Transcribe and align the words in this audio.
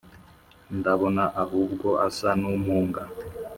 ndabona 0.77 1.23
ahubwo 1.43 1.87
asa 2.07 2.29
n’umpunga 2.39 3.01